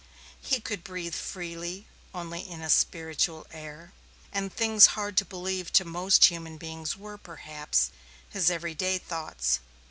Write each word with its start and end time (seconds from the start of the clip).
He 0.41 0.59
could 0.59 0.83
breathe 0.83 1.13
freely 1.13 1.85
only 2.11 2.39
in 2.39 2.59
a 2.63 2.71
spiritual 2.71 3.45
air, 3.51 3.93
and 4.33 4.51
things 4.51 4.87
hard 4.97 5.15
to 5.17 5.25
believe 5.25 5.71
to 5.73 5.85
most 5.85 6.25
human 6.25 6.57
beings 6.57 6.97
were, 6.97 7.19
perhaps, 7.19 7.91
his 8.27 8.49
every 8.49 8.73
day 8.73 8.97
thoughts. 8.97 9.59